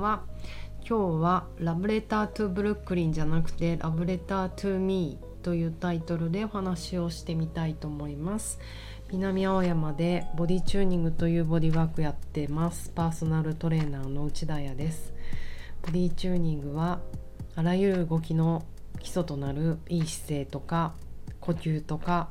[0.00, 0.22] は
[0.88, 8.58] 今日は「ラブレタートゥブルックリン」じゃなくて「ラブレタートゥミー」というタイトルでお話をしてみたいと思います。
[9.12, 12.90] 南青山でボディチューニングというボディワークやってます。
[12.90, 15.12] パーソナルトレーナーの内田彩です。
[15.82, 17.00] ボディチューニングは
[17.56, 18.62] あらゆる動きの
[19.00, 20.94] 基礎となるいい姿勢とか
[21.40, 22.30] 呼吸とか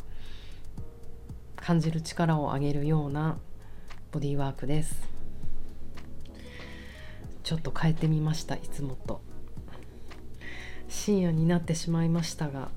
[1.55, 3.37] 感じる力を上げるような
[4.11, 5.18] ボディワークです。
[7.49, 9.21] ちょっと変えてみましたいつもと。
[10.87, 12.69] 深夜になってしまいましたが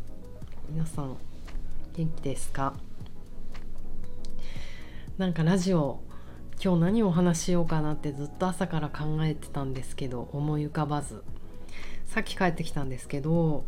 [0.71, 1.19] 皆さん
[1.95, 2.73] 元気ですか？
[5.19, 6.01] なんかラジオ
[6.59, 11.23] 今日何をお話ししようかなってずっと朝から考えてたんですけど思い浮かばず。
[12.07, 13.67] さっき帰ってきたんですけど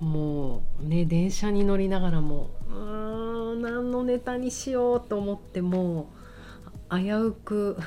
[0.00, 6.10] もうね電車に乗りながらもうーん何のネタにしようと思っても
[6.90, 7.78] う危うく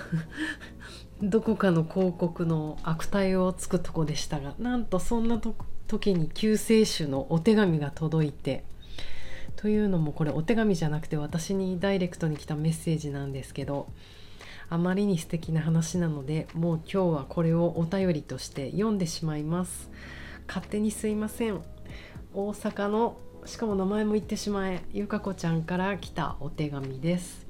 [1.22, 5.42] どこかの広告の悪態をつくとこでしたがなんとそんな
[5.88, 8.64] 時に救世主のお手紙が届いて
[9.58, 13.88] というのもこれお手紙じゃなくて私にダイレクトに来たメッセージなんですけど
[14.70, 19.90] あまりに素敵な話なのでもう今日はこれをお便りとして読んでしまいます。
[20.48, 21.62] 勝手にすいません。
[22.34, 27.48] 大阪のしかも名前も言ってしまえゆかこちゃんから来たお手紙です。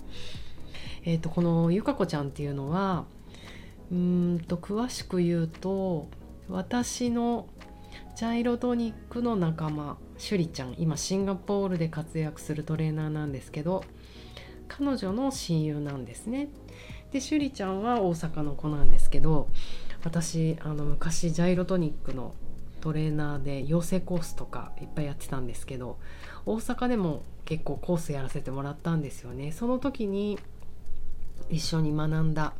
[1.03, 3.03] えっ、ー、とこのゆかこちゃんっていうのは
[3.91, 6.07] うんと詳しく言うと
[6.47, 7.47] 私の
[8.15, 13.83] ジャイロトニックの仲間シュリちゃん今シンガポールで活躍するトレーナーなんですけど
[14.67, 16.49] 彼女の親友なんですね。
[17.11, 19.47] でシュリちゃんは大阪の子なんですけど
[20.03, 22.35] 私あの昔ジャイロトニックの
[22.81, 25.97] トレーナーで養成コースとかいっぱいやってたんですけど
[26.45, 29.51] 大阪でも結構コースやらせてもらったんですよね。
[29.51, 30.37] その時に
[31.49, 32.53] 一緒に学んだ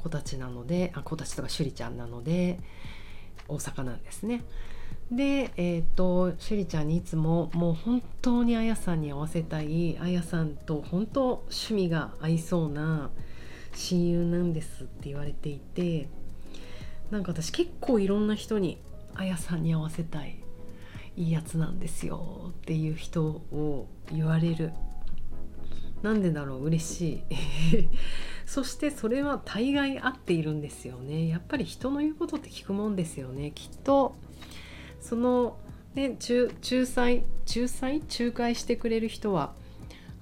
[0.00, 2.58] 子たちなのであ子たちとか趣里ちゃんなので
[3.48, 4.42] 大阪なんですね。
[5.12, 13.10] でえっ、ー、と趣里ちゃんにいつももう本当にあやさんに合わせたいあやさんと本当趣味が合いそうな
[13.74, 16.08] 親友なんですって言われていて
[17.10, 18.80] なんか私結構いろんな人に
[19.14, 20.40] あやさんに合わせたい
[21.16, 24.72] いいやつなんですよっていう人を言われる
[26.02, 27.88] なんでだろう嬉しい。
[28.46, 31.28] そしてそれは大概合っているんですよね。
[31.28, 33.52] やっぱり人の言うことって聞くもんですよね。
[33.54, 34.16] きっと
[35.00, 35.56] その
[35.94, 38.00] ね仲裁仲裁？
[38.00, 39.52] 仲介してくれる人は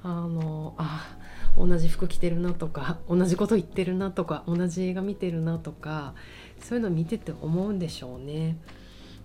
[0.02, 1.16] あのあ
[1.56, 6.14] 同じ服着てるなとか同じこと言ってるなとか同じ映画見てるなとか
[6.60, 8.56] そういうの見てて思うんでしょうね。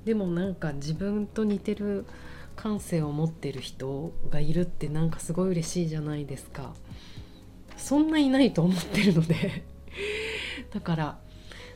[0.05, 2.05] でもなんか自分と似てる
[2.55, 6.73] 感性を持ってる人がいるってなんかすごい嬉しいじゃないですか。
[7.77, 9.63] そんないないと思ってるので。
[10.71, 11.19] だから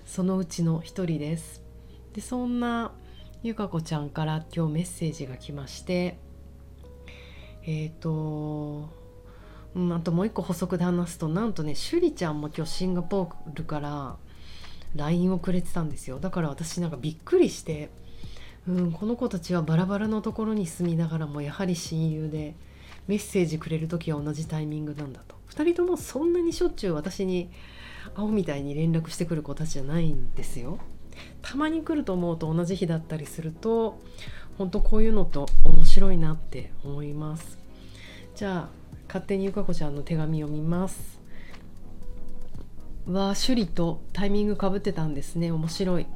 [0.06, 1.62] そのうちの一人です。
[2.14, 2.92] でそんな
[3.44, 6.18] ゆかこちゃんから今日メッセージが来まして。
[7.64, 8.90] えっ、ー、と
[9.76, 14.16] うん、あともう一個補足で話すとなんとね趣里ちゃんも今日シンガポールから
[14.96, 16.20] LINE をくれてたんですよ。
[16.20, 17.90] だから私なんかびっくりして
[18.68, 22.56] うん、この子たちはバラバラのところに住みながらもやはり親友で
[23.08, 27.50] メッセージくれる時は同じタイミングなんだと2人ともそんなにしょっちゅう私に
[28.16, 30.80] 青みたいに連絡してくる子たちじゃないんですよ。
[31.42, 34.00] たまに来ると思うと同じ日だったりすると
[34.58, 37.58] 本当こういうのと面白いなって思います。
[38.36, 38.70] じゃあ
[39.08, 41.20] 勝手にゆかこちゃんの手紙を見ます。
[43.08, 46.08] は首里とタイミングかぶってたんですね面白い。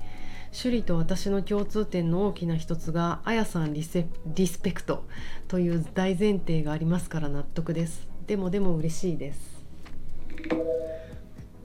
[0.53, 5.05] 趣里と私の共通点の大きな一つがあやさんリセリスペクト
[5.47, 8.07] という大前提がありますから納得です。
[8.27, 9.65] でもでも嬉しいです。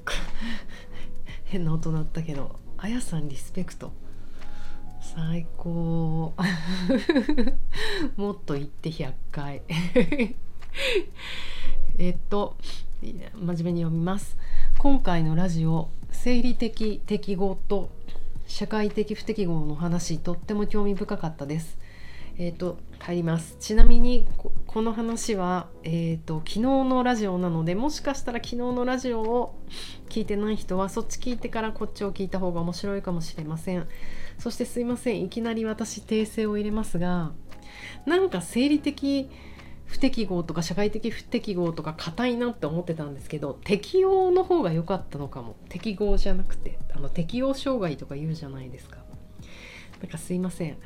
[1.44, 3.92] 変な音鳴ったけどあやさんリスペクト。
[5.00, 6.32] 最高。
[8.16, 9.62] もっと言って100回。
[11.98, 12.56] えっと
[13.02, 14.38] 真面目に読みます。
[14.78, 17.90] 今回のラジオ生理的適合と
[18.46, 21.78] 社会的不適合の話とっても興味深かったです。
[22.38, 23.56] え、と入ります。
[23.58, 24.26] ちなみに
[24.66, 29.58] この話は、えーと、昨日のラジオなのでもしかしたら昨日のラジオを
[30.10, 33.88] 聞いてない人はそっち聞いてからこっちを聞いた方が面白いかもしれません。
[34.38, 35.22] そしてすいません。
[35.22, 37.32] いきなり私訂正を入れますが
[38.04, 39.30] なんか生理的
[39.86, 45.56] 不適合とか社会的不適合とか硬いなって思ってたんですけど適応の方が良かったのかも。
[45.68, 48.98] 適合じゃなくてあの適応障害とか言うじゃないですか。
[50.00, 50.76] なんかすいません。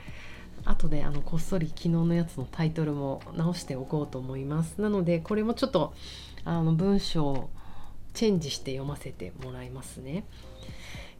[0.64, 4.80] 後であのこっそり昨日のやつのタイトルも直しておこうと思います。
[4.80, 5.94] なのでこれもちょっと
[6.44, 7.50] あの文章を
[8.12, 10.24] チェンジして読ませてもらいますね。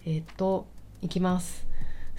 [0.04, 0.66] えっ、と
[1.02, 1.66] いきます。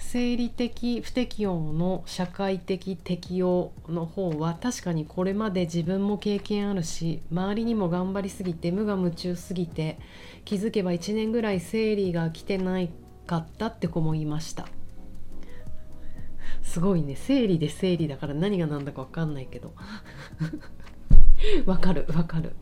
[0.02, 9.98] 生理的不適応の社会的適応の方は確かにこれまで自分も経験あるし周りにも頑張りすぎて無我夢中すぎて
[10.44, 12.90] 気づけば1年ぐらい生理が来てない
[13.26, 14.66] かったって子もいました。
[16.62, 17.16] すごいね。
[17.16, 19.72] 生理で生理だから何が何だか分かんないけど。
[21.66, 22.54] わかるわかる。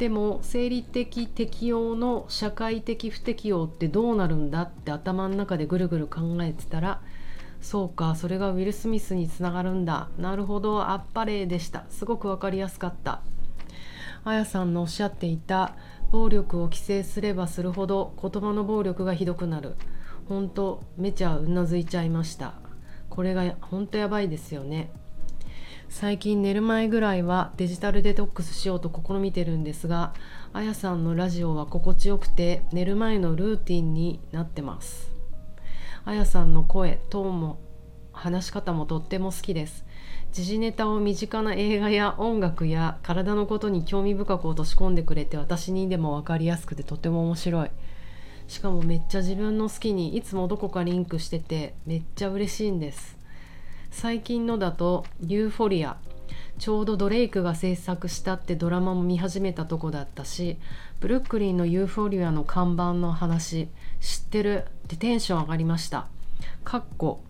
[0.00, 7.02] でも生理的適応の社会的不適応ってどうなるんだって頭の中でぐるぐる考えてたら
[7.60, 10.08] そうかそれがウィル・スミスにつながるんだ。
[10.16, 11.84] なるほどあっぱれでした。
[11.90, 13.20] すごく分かりやすかった。
[14.24, 15.76] あやさんのおっしゃっていた
[16.10, 19.74] 暴力を規制すればするほど言葉の暴力がひどくなる。
[20.30, 22.54] 本当めちゃうなずいちゃいました。
[23.10, 24.90] これが本当やばいですよね。
[25.92, 30.14] 最近寝る前ぐらいはデジタルデトックスしようと試みてるんですが
[30.52, 35.12] あやさんのラジオは心地よくて寝る前のルーティンになってます。
[36.04, 37.58] あやさんの声トーンも
[38.12, 39.84] 話し方もとっても好きです。
[40.30, 47.70] 時事ネタを身近な映画や音楽や体のことに興味深く落とし込んでくれて私にでも分かりやすくてとても面白い。
[48.46, 53.19] しかもめっちゃ自分の好きにいつもどこかリンクしててめっちゃ嬉しいんです。
[53.90, 55.96] 最近のだと「ユーフォリア」
[56.58, 60.58] ちょうどドレイクが制作したってドラマも見始めたとこだったし
[61.00, 63.68] ブルックリンのユーフォリアの看板の話
[64.00, 64.64] 知ってる？
[64.84, 66.08] ってテンション上がりました。
[66.64, 67.22] かっこ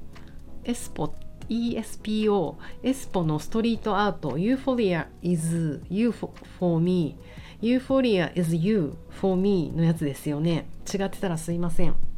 [0.65, 1.15] エスポ
[1.49, 7.17] ESPO エスポのストリートアート Euphoria is you for me
[7.63, 10.69] Euphoria is you for me のやつですよね。
[10.93, 12.10] 違ってたらすいません。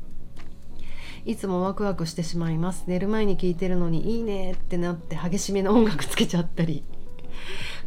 [1.24, 2.82] いつもワクワクしてしまいます。
[2.88, 6.82] 寝る前に聞いてるのにいいねってなって激しめの音楽つけちゃったり。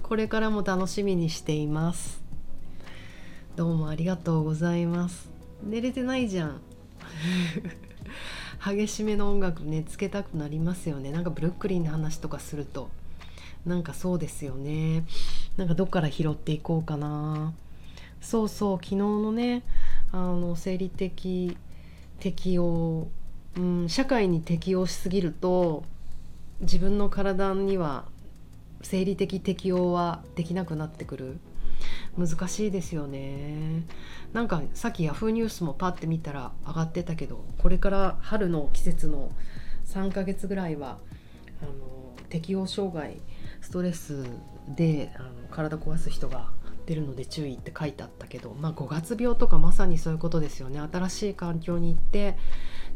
[0.03, 2.23] これからも楽しみにしています。
[3.57, 5.29] どうもありがとうございます。
[5.61, 6.61] 寝れてないじゃん。
[8.65, 11.11] 激しめの音楽ねつけたくなりますよね。
[11.11, 12.89] なんかブルックリンの話とかすると。
[13.65, 15.03] なんかそうですよね。
[15.57, 17.53] なんかどっから拾っていこうかな。
[18.21, 19.63] そうそう昨日のね
[20.13, 21.57] あの生理的
[22.19, 23.09] 適応
[23.57, 25.83] うん、社会に適応しすぎると
[26.61, 28.05] 自分の体には
[28.81, 31.37] 生理的適応はできなくなってくる。
[32.17, 33.83] 難しいですよね。
[34.33, 39.31] なんかさっき Yahoo ニュースもパッて見たら上がってたけどこれから春の季節の
[39.87, 40.97] 3ヶ月ぐらいは
[41.61, 43.21] あの適応障害
[43.61, 44.25] ストレス
[44.67, 46.49] であの体壊す人が
[46.85, 50.79] 出るので注意って書いてあったけど、まあ、5月病とかまさにそういうことですよね。
[50.79, 52.37] 新しい環境に行って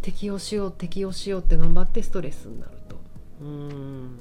[0.02, 2.98] 適応しよう適応しようって頑張ってストレスになると。
[3.42, 4.18] うん。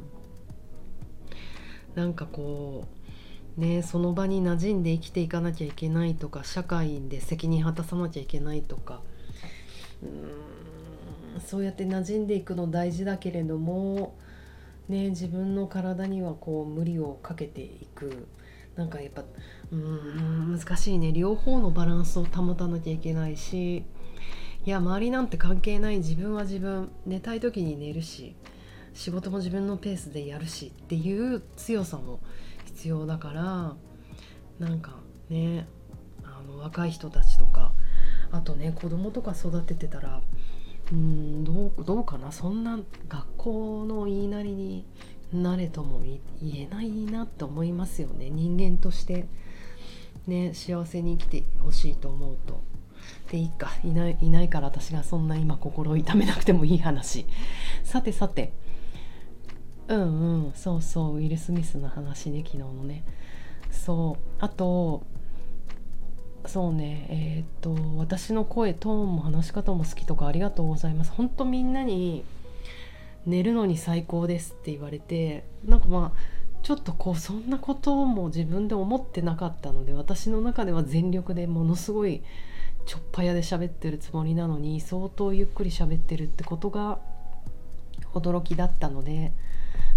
[1.95, 2.87] なんかこ
[3.57, 9.03] うねその場に馴染んで生きていかなきゃいけないとか社会で責任果たさなきゃいけないとか。
[10.03, 11.41] うん。
[11.41, 14.17] そうやって馴染んでいくの大事だけれども
[14.89, 18.27] ね自分の体にはこう無理をかけていく。
[18.79, 19.25] なんかやっぱ
[19.73, 21.13] うん難しいね。
[21.13, 23.79] 両方のバランスを保たなきゃいけないし
[24.65, 25.97] いや周りなんて関係ない。
[25.99, 26.93] 自分は自分。
[27.05, 28.37] 寝たい時に寝るし
[28.95, 32.21] 仕事も自分のペースでやるしっていう強さも
[32.67, 33.75] 必要だから
[34.61, 34.93] なんか
[35.29, 35.67] ね
[36.23, 37.73] あの若い人たちとか
[38.31, 40.21] あとね子供とか育ててたら
[40.93, 42.31] うんどうどうかな。
[42.31, 44.87] そんな学校の言いなりに
[45.33, 46.21] なれとも言
[46.57, 48.31] えないなって思いますよね。
[48.31, 49.27] 人間として。
[50.27, 52.63] ね幸せに生きてほしいと思うと。
[53.31, 53.71] でいいか。
[53.85, 57.27] いないいないから私がそんな今心を痛めなくてもいい話。
[57.85, 58.53] さてさて。
[59.89, 60.53] うんうん。
[60.55, 61.17] そうそう。
[61.17, 63.05] ウィル・スミスの話ね昨日のね。
[63.71, 64.35] そう。
[64.39, 65.03] あと
[66.47, 67.07] そうね。
[67.11, 71.13] えー、っと私の声トーンも話し方も好きとかありがとうございます。
[71.13, 72.25] 本当みんなに
[73.29, 82.23] 寝るのに最高ですって言われてなんかまあちょっとこうそんなことも自分で思ってなかったので私の中では全力でものすごい
[82.87, 86.99] ちょっぱやで喋ってるつもりなのに相当ゆっくり喋ってるってことが
[88.15, 89.33] 驚きだったので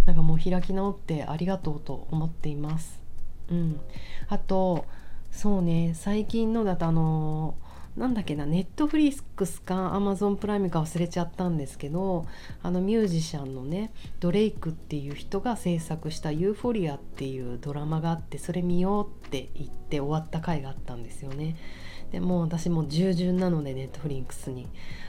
[0.06, 3.02] なんかもう開き直ってありがとうと思っています。
[3.50, 3.80] うん、
[4.28, 4.86] あと
[5.32, 7.56] そうね最近のだとあの
[7.98, 12.26] なんだっけなネットフリックスかアマゾンプライムか忘れちゃったんですけど
[12.64, 21.58] あのミュージシャンのねドレイクっていう人が制作した「ユーフォリア」っていうドラマがあってそれ見ようって言って終わった回があったんですよね。
[22.12, 24.68] でも私も従順なのでネットフリックスに。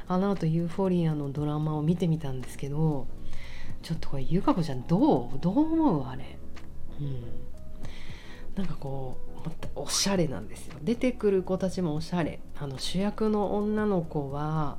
[0.08, 3.06] あの後ユーフォリアのドラマを見てみたんですけど
[3.82, 5.38] ちょっとこれゆかこちゃんどう？
[5.40, 6.06] どう思う？
[6.06, 6.36] あれ。
[7.00, 7.22] うん。
[8.56, 9.31] なんかこう
[9.75, 10.75] おしゃれなんですよ。
[10.82, 12.40] 出てくる子たちもおしゃれ。
[12.58, 14.76] あの主役の女の子は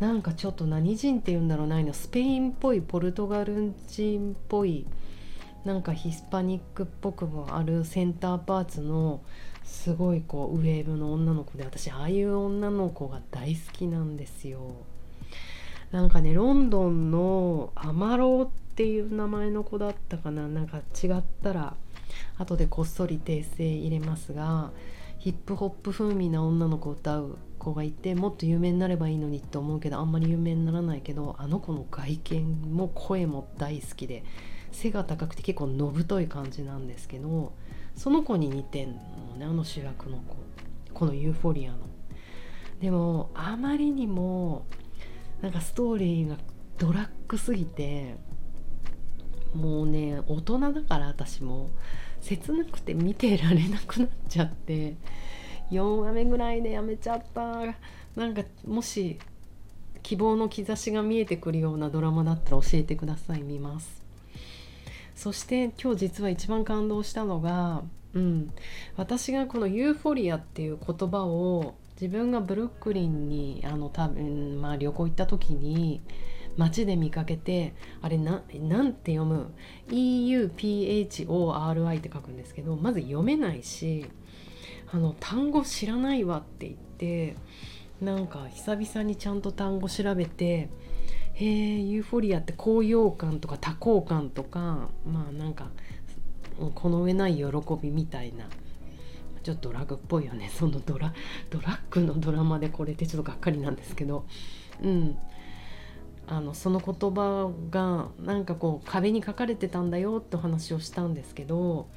[0.00, 1.92] なんかちょっと何人っていうんだろうないの。
[1.92, 4.86] スペインっぽいポルトガル人っぽい
[5.64, 9.20] なんかヒスパニックっぽくもあるセンターパーツの
[9.64, 14.60] すごいこうウェーブの女の子で私ああいう女の子が大好きなんですよ。
[15.90, 20.46] なんかねロンドンのアマローっていう名前の子だったかな。
[20.48, 21.74] なんか違ったら
[22.36, 24.70] 後でこっそり訂正入れますが
[25.18, 34.24] ヒップホップ風味な女の子を歌う子がいてもっと有名になればいいのにって思うけどあんまり有名にならないけどあの子の外見も声も大好きで
[34.70, 37.52] 背が高くて結構のぶとい感じなんですけど
[37.96, 40.36] その子に似てんのねあの主役の子
[40.94, 41.78] このユーフォリアの。
[42.80, 44.64] でもあまりにも
[45.40, 46.36] なんかストーリーが
[46.78, 48.16] ドラッグすぎて
[49.54, 51.70] もうね大人だから私も
[52.20, 54.96] 切なくて見てられなくなっちゃって
[55.70, 57.74] 4話目ぐらいでやめちゃった。
[58.16, 59.18] なんかもし
[60.02, 64.02] 希望の兆しが見えてくるようなドラマだったら教えてください見ます。
[65.14, 67.82] そして今日実は一番感動したのが、
[68.14, 68.52] うん、
[68.96, 76.00] 私がこのユーフォリアっていう言葉を自分がブルックリンにあの多分、まあ、旅行行った時に
[76.58, 77.72] 街で見かけて
[78.02, 79.54] あれななんて読む
[79.88, 81.18] ？EUPHORI
[81.98, 84.04] って書くんですけどまず読めないし
[84.92, 87.36] あの単語知らないわって言って
[88.00, 90.68] なんか久々にちゃんと単語調べて
[91.34, 91.46] へえ
[91.80, 95.68] ユーフォリアって高揚感とか多幸感とかまあなんか
[96.74, 97.44] この上ない喜
[97.80, 98.48] びみたいな
[99.44, 100.50] ちょっとドラッグっぽいよね。
[100.52, 101.14] そのドラ
[101.50, 104.26] ドラッグのドラマでこれってちょっとがっかりなんですけど
[104.82, 105.16] うん。
[106.30, 111.88] あのその言葉がなんかこう壁に書かれてたんだよってお話をしたんですけど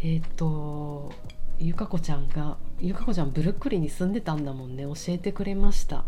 [0.00, 1.12] えっ、ー、と
[1.58, 6.04] ゆかこちゃんがゆかこちゃんブルックリンに住んでたんだもんね教えてくれました。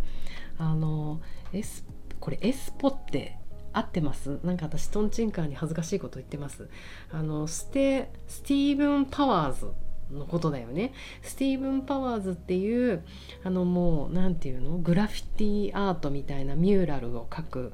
[0.58, 1.20] あの
[1.52, 1.84] エス
[2.18, 3.36] これ ESPO って
[3.72, 4.38] 合ってます？
[4.42, 6.68] なんか私トンチンカンに恥ずかしいこと言ってます。
[7.12, 9.66] あのステスティーブン・パワーズ。
[10.10, 10.92] のことだよね
[11.22, 13.04] スティーブン・パワーズっていう
[13.42, 14.78] あのもう何て言うの？
[14.78, 17.72] グラフィティアートみたいなミューラルを描く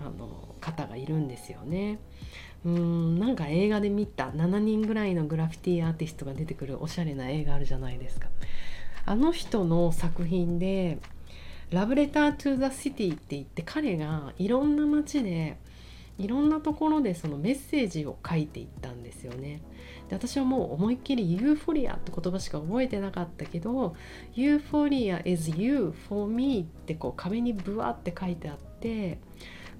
[0.00, 1.98] あの方がいるんですよね。
[2.64, 8.28] うんなんか映画で見た7人ぐらいのグラフィティアーティストが出てくるおしゃれな映画あるじゃないですか。
[9.04, 10.98] あの人の作品で
[11.70, 15.56] 「ラブレター・トゥ・ザ・シティ」って言って彼がいろんな街で
[16.18, 19.62] いろんなところでそのメッセージを書いていったんですよね。
[20.08, 23.94] で私はもう思いっきり euphoria って言葉しか覚えてなかったけど
[24.34, 29.18] ユーフォリア is you for me ってこう壁にブワって書いてあって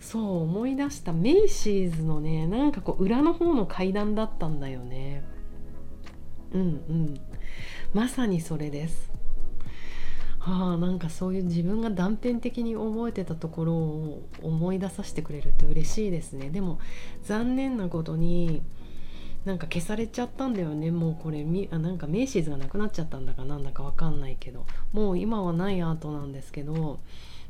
[0.00, 5.24] そう思い出したメイシーズのねなんかこう裏の方の階段だったんだよね。
[6.52, 7.20] うんうん。
[7.92, 9.10] まさにそれです。
[10.38, 16.50] はあなんかそういう自分が断片的に覚えてたところを思い出させてくれるって嬉しいですね。
[16.50, 16.78] でも
[17.24, 18.62] 残念なことに
[19.44, 20.90] なんか消されちゃったんだよね。
[20.90, 23.56] もうこれみあなんかメイシーズがなくなっちゃったんだかな。
[23.56, 24.66] んだかわかんないけど。
[24.92, 27.00] もう今はないアートなんですけど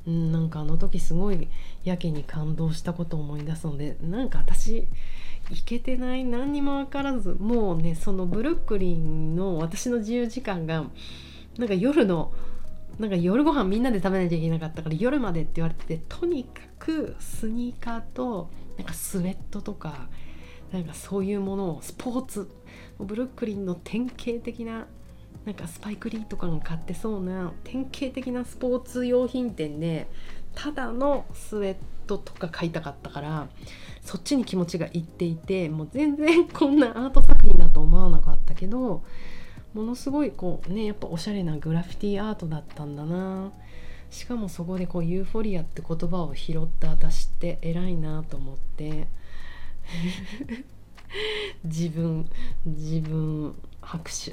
[0.06, 1.48] うん、なんかあの時すごい
[1.84, 4.88] やけに感動したことを思い出すのでなんか私
[5.50, 6.24] いけてない。
[6.24, 10.84] 何にも分からずもうねそのブルックリンの私の自由時間が
[11.58, 12.32] なんか夜の
[12.98, 20.08] なんか夜ご飯みんなで食べなきゃいけなかったから夜までって言われててとにかくスニーカーとなんかスウェットとか
[20.72, 22.50] なんかそういうものをスポーツ
[22.98, 24.86] ブルックリンの典型的な
[25.44, 30.08] なんかスパイクリーとかが買ってそうな典型的なスポーツ用品店で
[30.54, 31.76] ただのスウェッ
[32.06, 33.48] トとか買いたかったから
[34.02, 39.04] そっちに気持ちがいっていてもう全然こんなアート作品だと思わなかったけど
[39.78, 43.52] ものすごいこうねやっぱおしゃれなグラフィティアートだったんだな。
[44.10, 49.06] しかもそこでこうユーフォリアって言葉を拾った私って偉いなと思って。
[51.62, 52.28] 自分
[52.66, 54.32] 自分拍手。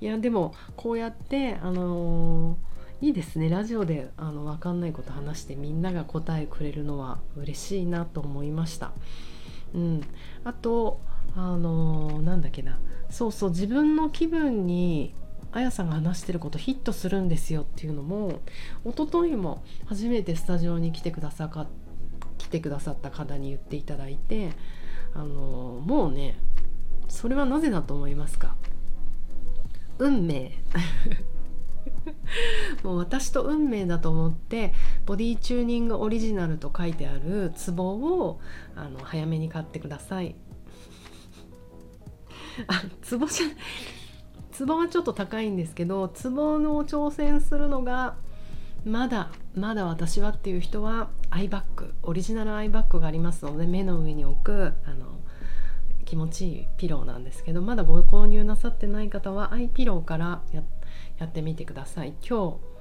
[0.00, 3.48] いやでもこうやってあのー、いいですね。
[3.48, 8.90] ラジオであの分かんないこと話してみんなが答えくれるのは嬉しいなと思いました。
[9.74, 10.00] うん、
[10.42, 11.00] あと
[11.36, 12.78] あのー、なんだっけな。
[13.10, 15.14] そうそう自分の気分に
[15.52, 18.40] あやさんが話してることヒットするんですよっていうのも
[18.84, 21.68] 一昨日も初めてスタジオに来てくださか
[22.38, 24.50] 来てくださった方に言っていただいて
[25.14, 26.36] あのもうね
[27.08, 28.56] それはなぜだと思いますか？
[29.98, 30.52] 運命。
[32.82, 34.72] もう私と運命だと思って
[35.06, 38.40] ボディチューニングオリジナルと書いてあるツボを
[38.74, 40.34] あの早めに買ってください。
[42.68, 43.46] あツボじゃ
[44.52, 48.16] ツボはちょっと高いんですけどツボの挑戦するのが
[48.84, 55.06] まだまだ私はっていう人はアイバッグオリジナルアイバッグがありますので目の上に置くあの
[56.04, 60.62] 気持ちいいピローなんですけどまだご購入なさってない方はアイピローからや
[61.18, 62.14] やってみてください。
[62.28, 62.74] 今日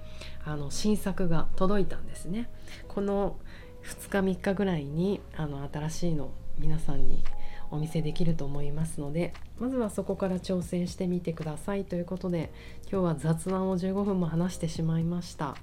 [0.46, 2.50] あの新作が届いたんですね。
[2.88, 3.38] この
[3.84, 7.24] 2日3日ぐらいにあの新しいの皆さんに
[7.72, 12.52] お見せできると思いますのでまずはそこから挑戦してみてくださいということで
[12.92, 15.56] 今日は雑談を15分も話してしまいました。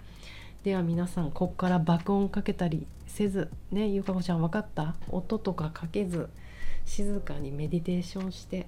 [0.65, 4.95] では皆さんここから爆音かけたりせずねゆかこちゃん分かった？
[5.09, 6.29] 音とかかけず
[6.85, 8.67] 静かにメディテーションして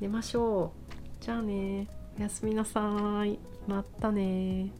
[0.00, 0.72] 寝ましょ
[1.20, 1.24] う。
[1.24, 1.88] じゃあね。
[2.18, 3.38] おやすみなさい。
[3.66, 4.70] またね